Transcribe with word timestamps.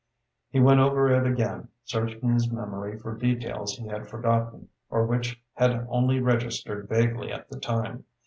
He 0.49 0.59
went 0.59 0.79
over 0.79 1.11
it 1.11 1.31
again, 1.31 1.67
searching 1.83 2.33
his 2.33 2.49
memory 2.51 2.97
for 2.97 3.15
details 3.15 3.75
he 3.77 3.85
had 3.87 4.07
forgotten 4.09 4.69
or 4.89 5.05
which 5.05 5.39
had 5.53 5.85
only 5.91 6.19
registered 6.19 6.89
vaguely 6.89 7.31
at 7.31 7.49
the 7.51 7.59
time. 7.59 8.05